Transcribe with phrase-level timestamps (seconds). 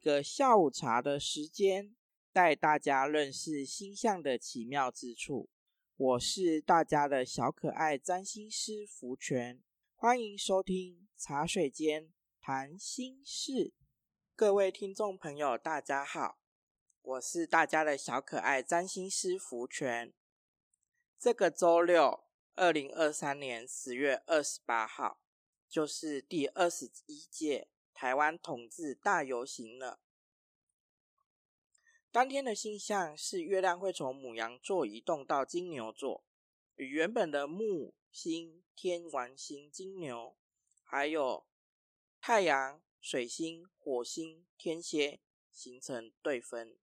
[0.00, 1.94] 一个下午茶的时间，
[2.32, 5.50] 带大家认识星象的奇妙之处。
[5.94, 9.62] 我是大家的小可爱占星师福全，
[9.94, 13.74] 欢迎收听茶水间谈心事。
[14.34, 16.38] 各位听众朋友，大家好，
[17.02, 20.14] 我是大家的小可爱占星师福全。
[21.18, 25.20] 这个周六，二零二三年十月二十八号，
[25.68, 27.68] 就是第二十一届。
[28.00, 30.00] 台湾统治大游行了。
[32.10, 36.24] 当天的星象是月亮会从母羊座移动到金牛座，
[36.76, 40.34] 与原本的木星、天王星、金牛，
[40.82, 41.44] 还有
[42.22, 45.20] 太阳、水星、火星、天蝎
[45.52, 46.78] 形成对分。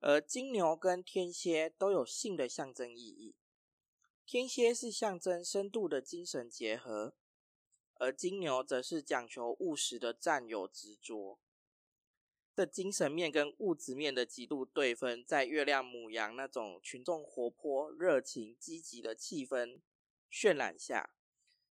[0.00, 3.36] 而金牛跟天蝎都有性的象征意义，
[4.26, 7.14] 天蝎是象征深度的精神结合。
[7.94, 11.38] 而金牛则是讲求务实的占有执着，
[12.54, 19.80] 的精神面跟物质面的极度对分，在月亮母羊那种群众活泼、热情、积极的气氛
[20.30, 21.14] 渲染下，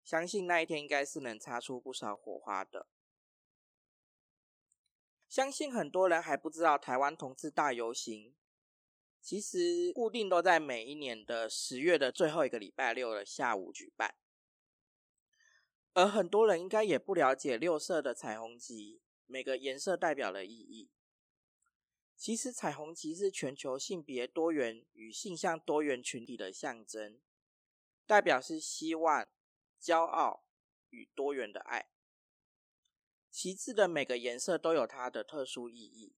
[0.04, 2.88] 相信那一天应该是能擦出不少火花的。
[5.28, 8.36] 相信很多人还不知道，台湾同志大游行
[9.22, 14.16] 其实固定都在每一年的十月的最后一个礼拜六的下午举办。
[15.94, 20.90] 而很多人应该也不了解六色的彩虹旗每个颜色代表的意义。
[22.16, 27.20] 其实彩虹旗是全球性别多元与性向多元群体的象征，
[28.06, 29.28] 代表是希望、
[29.82, 30.44] 骄傲
[30.90, 31.90] 与多元的爱。
[33.32, 36.16] 旗帜的每个颜色都有它的特殊意义。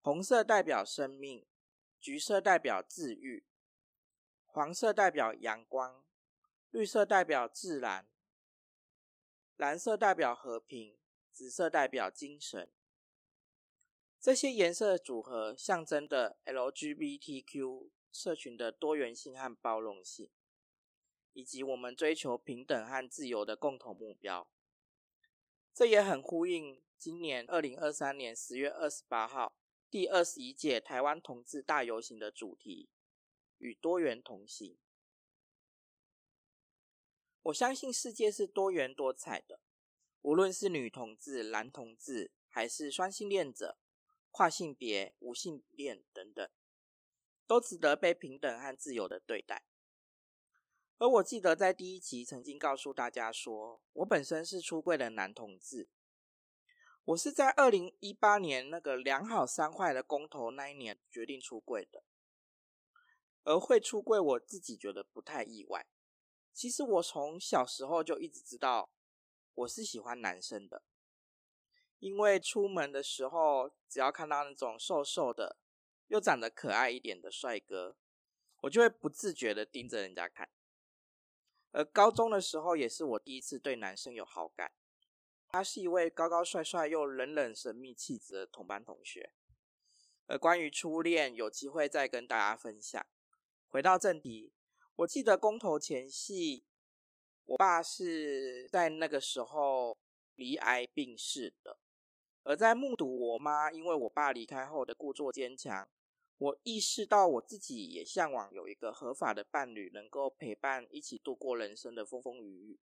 [0.00, 1.44] 红色代表生命，
[2.00, 3.44] 橘色代表治愈，
[4.46, 6.04] 黄色代表阳光，
[6.70, 8.08] 绿色代表自然。
[9.56, 10.98] 蓝色代表和平，
[11.30, 12.70] 紫色代表精神。
[14.20, 20.28] 这些颜色组合象征的 LGBTQ 社群的多元性和包容性，
[21.32, 24.46] 以及我们追求平等和自由的共同目标。
[25.72, 29.54] 这也很呼应今年二零二三年十月二十八号
[29.90, 32.90] 第二十一届台湾同志大游行的主题：
[33.56, 34.76] 与多元同行。
[37.46, 39.60] 我相信世界是多元多彩的，
[40.22, 43.78] 无论是女同志、男同志，还是双性恋者、
[44.32, 46.48] 跨性别、无性恋等等，
[47.46, 49.62] 都值得被平等和自由的对待。
[50.98, 55.88] 而我记得在第一集曾经告诉大家说，我本身是出柜的男同志，
[57.04, 62.02] 我是在二零一八年那个良好三坏的公投那一年决定出柜的，
[63.44, 65.86] 而会出柜，我自己觉得不太意外。
[66.56, 68.88] 其实我从小时候就一直知道
[69.52, 70.82] 我是喜欢男生的，
[71.98, 75.58] 因为出门的时候只要看到那种瘦瘦的
[76.06, 77.98] 又长得可爱一点的帅哥，
[78.62, 80.48] 我就会不自觉的盯着人家看。
[81.72, 84.72] 而高中的时候也是我第一次对男生有好感，
[85.46, 89.30] 他是一位高高帅帅又冷冷神秘气质的同班同学。
[90.24, 93.06] 而关于初恋，有机会再跟大家分享。
[93.68, 94.54] 回到正题。
[94.96, 96.64] 我记得公投前夕，
[97.44, 99.98] 我爸是在那个时候
[100.36, 101.78] 离癌病逝的。
[102.44, 105.86] 而在目睹我妈因为我爸离开后的故作坚强，
[106.38, 112.80] 我意识到我自己也向往有一个合法的伴侣，能够陪伴一起度过人生的风风雨雨。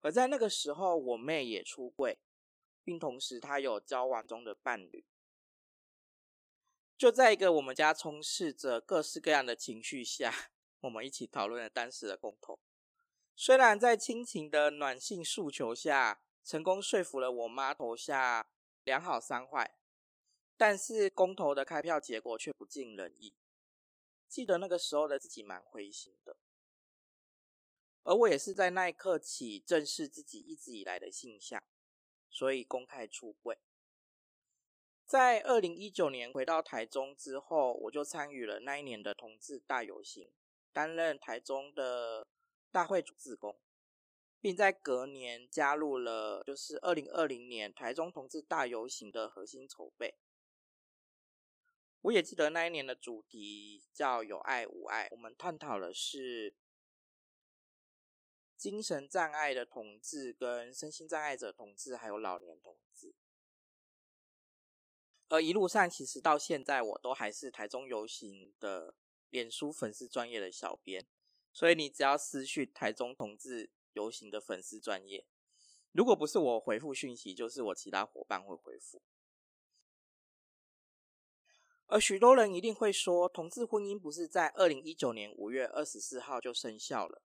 [0.00, 2.18] 而在那个时候，我妹也出柜，
[2.82, 5.04] 并同时她有交往中的伴侣。
[6.96, 10.52] 就在一个我们家充斥着各式各样的情绪下。
[10.80, 12.58] 我们一起讨论了当时的公投，
[13.34, 18.48] 虽然在亲情的暖性诉求下，成功说服了我妈投下
[18.84, 19.76] 良好三坏，
[20.56, 23.34] 但是公投的开票结果却不尽人意。
[24.28, 26.36] 记得那个时候的自己蛮灰心的，
[28.04, 31.62] 而我也是在那一刻起正视自己一直以来的性向，
[32.30, 33.58] 所以公开出柜。
[35.04, 40.30] 在二零一九年回到台中之后，我就参与了那一年的同志大游行。
[40.76, 42.26] 担任台中的
[42.70, 43.58] 大会主自工，
[44.42, 50.18] 并在隔年加入了就是二零二零年台中同志大游行的核心筹备。
[52.02, 56.54] 我也记得那一年的主题叫“有爱无爱”，我们探讨的是
[58.58, 63.14] 精神障碍的同志、跟身心障碍者同志，还有老年同志。
[65.30, 68.94] 而一路上，其实到现在我都还是台中游行的。
[69.30, 71.06] 脸书粉丝专业的小编，
[71.52, 75.26] 所以你只要私讯台中同志游行的粉丝专业，
[75.92, 79.02] 如果不是我回复讯息，就是我其他伙伴会回复。
[81.88, 87.22] 而许多人一定会说，同志婚姻不是在二零一九年五月二十四号就生效了，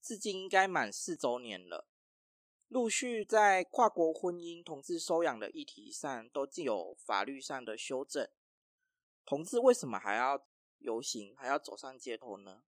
[0.00, 1.86] 至今应该满四周年了。
[2.68, 8.28] 陆续在跨国婚姻、同志收养的议题上，都既有法律上的修正。
[9.24, 10.46] 同志为什么还要
[10.78, 12.62] 游行，还要走上街头呢？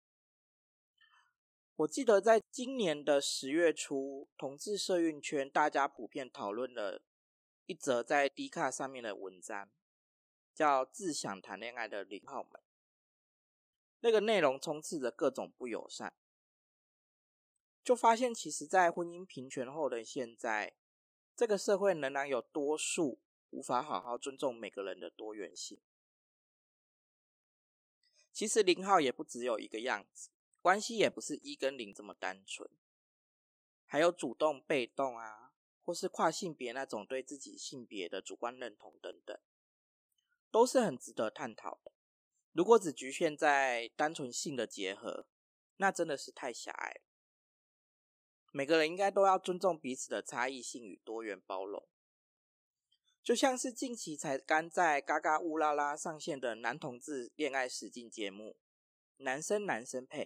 [1.76, 7.02] 我记得在今年的十月初，同志社运圈大家普遍讨论了
[7.66, 9.70] 一则在 D 卡上面的文章。
[10.52, 12.60] 叫自想谈恋爱的零号们，
[14.00, 16.12] 那个内容充斥着各种不友善，
[17.82, 20.74] 就发现其实，在婚姻平权后的现在，
[21.34, 23.20] 这个社会仍然有多数
[23.50, 25.80] 无法好好尊重每个人的多元性。
[28.40, 30.30] 其实零号也不只有一个样子，
[30.62, 32.70] 关系也不是一跟零这么单纯，
[33.84, 35.52] 还有主动、被动啊，
[35.82, 39.38] 或是跨性别那种对自己性别的主观认同等等。
[40.50, 41.92] 都是很值得探讨的。
[42.52, 45.26] 如果只局限在单纯性的结合，
[45.76, 47.02] 那真的是太狭隘了。
[48.52, 51.86] 每个人应该都要尊重彼此的差异性与多元包容。
[53.30, 58.56] 就像是近期才刚在嘎嘎乌拉拉上线的男同志恋爱实境节目
[59.22, 60.24] 《男生男生配》，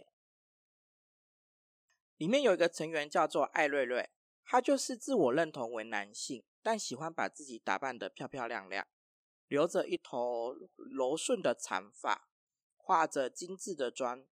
[2.17, 4.09] 里面有一个成员叫做艾瑞瑞，
[4.43, 8.89] 他就是自我认同为男性，但喜欢把自己打扮得漂漂亮亮。
[9.49, 12.31] 留着一头柔顺的长发，
[12.75, 14.25] 化着精致的妆，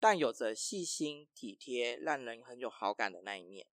[0.00, 3.66] 但有着细心体贴、让人很有好感的那一面。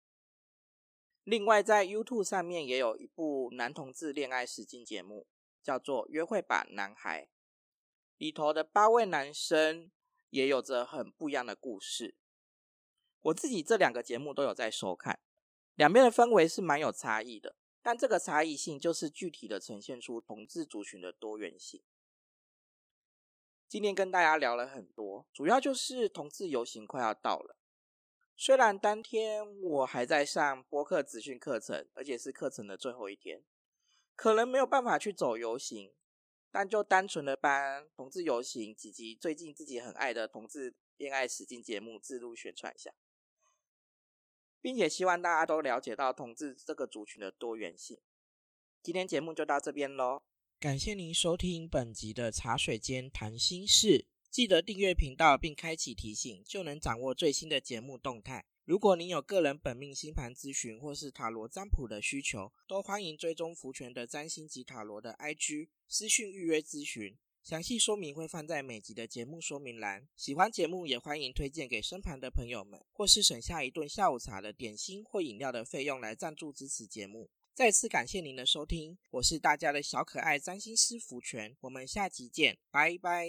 [1.31, 5.25] 另外，在 YouTube 上面也有一部男同志恋爱实境节目，
[5.63, 7.23] 叫做《约会吧男孩》，
[8.17, 9.89] 里头的八位男生
[10.31, 12.17] 也有着很不一样的故事。
[13.21, 15.21] 我自己这两个节目都有在收看，
[15.75, 17.55] 两边的氛围是蛮有差异的。
[17.81, 21.81] 但这个差异性就是具体的呈现出同志族群的多元性。
[23.69, 27.55] 今天跟大家聊了很多，主要就是同志游行快要到了。
[28.43, 33.43] 虽然当天我还在上播客资讯课程，而且是课程的最后一天，
[34.15, 35.93] 可能没有办法去走游行，
[36.49, 42.91] 但就单纯的帮同志游行以及最近自己很爱的同志恋爱实境节目自录宣传一下。
[44.59, 47.99] 并且希望大家都了解到同志这个族群的多元性。
[48.81, 50.23] 今天节目就到这边喽，
[50.59, 58.45] 感谢您收听本集的茶水间谈心事，记得订阅频道并开启提醒，就能掌握最新的节目动态。
[58.63, 67.17] 如果您有个人本命星盘咨询或是塔罗占卜的需求，都欢迎追踪福泉的占星及塔罗的 IG 私讯预约咨询。
[67.43, 70.07] 详细说明会放在每集的节目说明栏。
[70.15, 77.29] 喜欢节目也欢迎推荐给身旁的朋友们，或是省下一顿下午茶的点心或饮料的费用来赞助支持节目。
[77.53, 83.27] 再次感谢您的收听，我是大家的小可爱占星师福全，我们下集见，拜拜。